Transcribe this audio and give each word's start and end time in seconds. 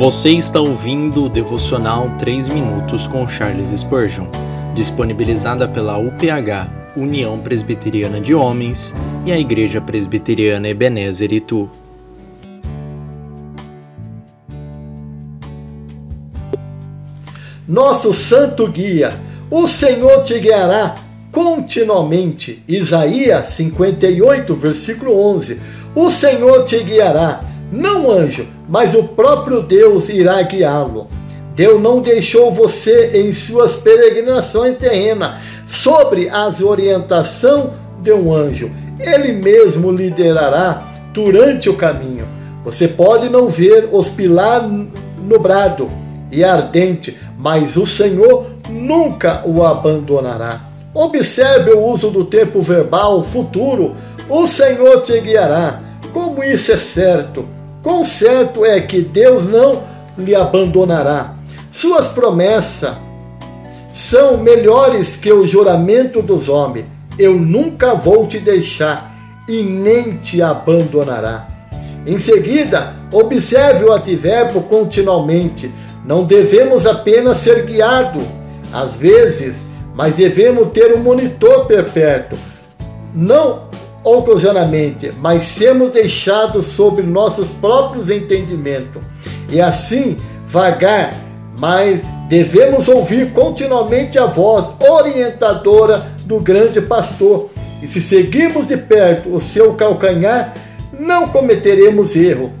Você 0.00 0.30
está 0.30 0.58
ouvindo 0.58 1.26
o 1.26 1.28
devocional 1.28 2.10
3 2.16 2.48
minutos 2.48 3.06
com 3.06 3.28
Charles 3.28 3.68
Spurgeon, 3.68 4.28
disponibilizada 4.74 5.68
pela 5.68 5.98
UPH, 5.98 6.96
União 6.96 7.38
Presbiteriana 7.38 8.18
de 8.18 8.34
Homens, 8.34 8.94
e 9.26 9.30
a 9.30 9.38
Igreja 9.38 9.78
Presbiteriana 9.78 10.70
Ebenezer 10.70 11.34
Itu. 11.34 11.68
Nosso 17.68 18.14
santo 18.14 18.68
guia, 18.68 19.20
o 19.50 19.66
Senhor 19.66 20.22
te 20.22 20.38
guiará 20.38 20.94
continuamente. 21.30 22.64
Isaías 22.66 23.48
58, 23.48 24.56
versículo 24.56 25.14
11. 25.36 25.60
O 25.94 26.10
Senhor 26.10 26.64
te 26.64 26.82
guiará 26.82 27.49
não 27.70 28.10
anjo, 28.10 28.46
mas 28.68 28.94
o 28.94 29.04
próprio 29.04 29.62
Deus 29.62 30.08
irá 30.08 30.42
guiá-lo. 30.42 31.06
Deus 31.54 31.80
não 31.80 32.00
deixou 32.00 32.52
você 32.52 33.10
em 33.14 33.32
suas 33.32 33.76
peregrinações 33.76 34.76
terrenas 34.76 35.40
sobre 35.66 36.28
as 36.28 36.60
orientação 36.60 37.74
de 38.02 38.12
um 38.12 38.34
anjo. 38.34 38.70
Ele 38.98 39.32
mesmo 39.32 39.90
liderará 39.90 40.84
durante 41.12 41.68
o 41.68 41.76
caminho. 41.76 42.26
Você 42.64 42.88
pode 42.88 43.28
não 43.28 43.48
ver 43.48 43.88
os 43.92 44.08
pilares 44.08 44.70
nubrado 45.22 45.88
e 46.30 46.44
ardente, 46.44 47.16
mas 47.38 47.76
o 47.76 47.86
Senhor 47.86 48.46
nunca 48.68 49.42
o 49.46 49.64
abandonará. 49.64 50.60
Observe 50.92 51.70
o 51.70 51.84
uso 51.84 52.10
do 52.10 52.24
tempo 52.24 52.60
verbal 52.60 53.22
futuro. 53.22 53.94
O 54.28 54.46
Senhor 54.46 55.02
te 55.02 55.20
guiará. 55.20 55.80
Como 56.12 56.42
isso 56.42 56.72
é 56.72 56.76
certo? 56.76 57.44
Com 57.82 58.04
certo 58.04 58.64
é 58.64 58.80
que 58.80 59.00
Deus 59.00 59.44
não 59.48 59.82
lhe 60.18 60.34
abandonará. 60.34 61.34
Suas 61.70 62.08
promessas 62.08 62.94
são 63.92 64.36
melhores 64.36 65.16
que 65.16 65.32
o 65.32 65.46
juramento 65.46 66.20
dos 66.20 66.48
homens. 66.48 66.86
Eu 67.18 67.34
nunca 67.34 67.94
vou 67.94 68.26
te 68.26 68.38
deixar 68.38 69.10
e 69.48 69.62
nem 69.62 70.16
te 70.18 70.42
abandonará. 70.42 71.48
Em 72.06 72.18
seguida, 72.18 72.94
observe 73.12 73.84
o 73.84 73.92
advérbio 73.92 74.62
continuamente. 74.62 75.72
Não 76.04 76.24
devemos 76.24 76.86
apenas 76.86 77.38
ser 77.38 77.64
guiados, 77.66 78.22
às 78.72 78.96
vezes, 78.96 79.56
mas 79.94 80.16
devemos 80.16 80.70
ter 80.72 80.94
um 80.94 81.02
monitor 81.02 81.66
perpétuo. 81.66 82.38
Não 83.14 83.68
ocasionalmente, 84.02 85.10
mas 85.20 85.42
sermos 85.42 85.90
deixados 85.90 86.66
sobre 86.66 87.02
nossos 87.02 87.50
próprios 87.50 88.08
entendimentos. 88.08 89.02
E 89.48 89.60
assim, 89.60 90.16
vagar, 90.46 91.14
mas 91.58 92.00
devemos 92.28 92.88
ouvir 92.88 93.32
continuamente 93.32 94.18
a 94.18 94.26
voz 94.26 94.70
orientadora 94.80 96.06
do 96.24 96.40
grande 96.40 96.80
pastor. 96.80 97.50
E 97.82 97.88
se 97.88 98.00
seguirmos 98.00 98.66
de 98.66 98.76
perto 98.76 99.34
o 99.34 99.40
seu 99.40 99.74
calcanhar, 99.74 100.54
não 100.98 101.28
cometeremos 101.28 102.14
erro, 102.14 102.52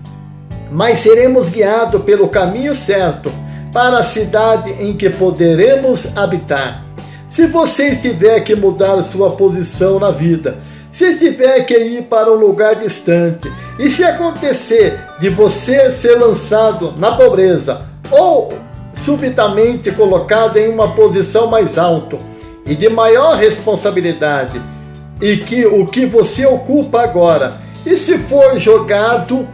mas 0.70 1.00
seremos 1.00 1.48
guiados 1.48 2.02
pelo 2.02 2.28
caminho 2.28 2.74
certo 2.74 3.30
para 3.72 3.98
a 3.98 4.02
cidade 4.02 4.70
em 4.80 4.96
que 4.96 5.10
poderemos 5.10 6.16
habitar. 6.16 6.84
Se 7.28 7.46
você 7.46 7.94
tiver 7.94 8.40
que 8.40 8.54
mudar 8.54 9.02
sua 9.02 9.30
posição 9.30 10.00
na 10.00 10.10
vida, 10.10 10.58
se 10.92 11.16
tiver 11.18 11.64
que 11.64 11.76
ir 11.76 12.02
para 12.04 12.30
um 12.30 12.36
lugar 12.36 12.76
distante, 12.76 13.50
e 13.78 13.90
se 13.90 14.04
acontecer 14.04 14.98
de 15.20 15.28
você 15.28 15.90
ser 15.90 16.16
lançado 16.16 16.92
na 16.98 17.16
pobreza 17.16 17.82
ou 18.10 18.52
subitamente 18.96 19.90
colocado 19.92 20.56
em 20.58 20.68
uma 20.68 20.92
posição 20.94 21.46
mais 21.46 21.78
alta 21.78 22.18
e 22.66 22.74
de 22.74 22.88
maior 22.88 23.36
responsabilidade, 23.36 24.60
e 25.20 25.36
que 25.38 25.66
o 25.66 25.86
que 25.86 26.06
você 26.06 26.46
ocupa 26.46 27.02
agora, 27.02 27.54
e 27.84 27.96
se 27.96 28.18
for 28.18 28.58
jogado 28.58 29.48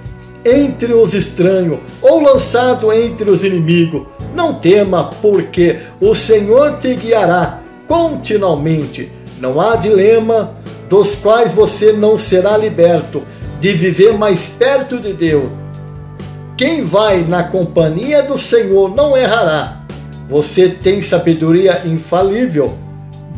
entre 0.45 0.95
os 0.95 1.13
estranhos 1.13 1.79
ou 2.01 2.21
lançado 2.21 2.93
entre 2.93 3.31
os 3.31 3.43
inimigos, 3.43 4.07
não 4.35 4.55
tema, 4.55 5.11
porque 5.21 5.79
o 6.01 6.15
Senhor 6.15 6.79
te 6.79 6.95
guiará 6.95 7.61
continuamente. 7.89 9.11
Não 9.41 9.61
há 9.61 9.77
dilema, 9.77 10.56
dos 10.89 11.17
quais 11.17 11.53
você 11.53 11.93
não 11.93 12.17
será 12.17 12.57
liberto, 12.57 13.23
de 13.61 13.73
viver 13.73 14.13
mais 14.13 14.49
perto 14.49 14.99
de 14.99 15.13
Deus. 15.13 15.51
Quem 16.57 16.83
vai 16.85 17.23
na 17.23 17.45
companhia 17.45 18.23
do 18.23 18.39
Senhor 18.39 18.95
não 18.95 19.17
errará. 19.17 19.83
Você 20.29 20.69
tem 20.69 21.03
sabedoria 21.03 21.83
infalível, 21.87 22.75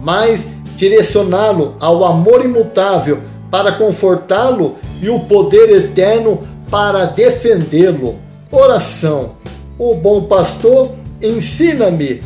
mas 0.03 0.47
direcioná-lo 0.77 1.75
ao 1.81 2.05
amor 2.05 2.45
imutável 2.45 3.19
para 3.51 3.73
confortá-lo 3.73 4.79
e 5.01 5.09
o 5.09 5.21
poder 5.21 5.71
eterno 5.71 6.41
para 6.71 7.07
defendê-lo. 7.07 8.17
Oração. 8.51 9.33
O 9.79 9.95
bom 9.95 10.23
pastor 10.23 10.95
ensina-me 11.21 12.21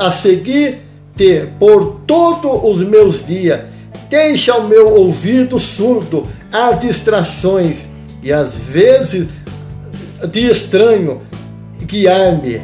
a 0.00 0.10
seguir-te 0.10 1.48
por 1.58 2.00
todos 2.06 2.60
os 2.62 2.86
meus 2.86 3.26
dias 3.26 3.60
Deixa 4.08 4.56
o 4.56 4.66
meu 4.66 4.94
ouvido 4.94 5.60
surdo 5.60 6.24
às 6.50 6.80
distrações 6.80 7.84
e 8.22 8.32
às 8.32 8.58
vezes 8.58 9.28
de 10.30 10.50
estranho 10.50 11.20
guiar-me. 11.84 12.62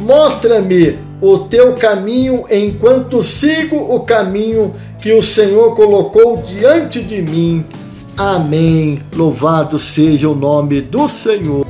Mostra-me 0.00 0.98
o 1.20 1.38
teu 1.38 1.74
caminho 1.74 2.44
enquanto 2.50 3.22
sigo 3.22 3.76
o 3.76 4.00
caminho 4.00 4.74
que 5.00 5.12
o 5.12 5.22
Senhor 5.22 5.74
colocou 5.76 6.38
diante 6.38 7.00
de 7.00 7.22
mim. 7.22 7.64
Amém. 8.16 9.00
Louvado 9.14 9.78
seja 9.78 10.28
o 10.28 10.34
nome 10.34 10.80
do 10.80 11.08
Senhor. 11.08 11.64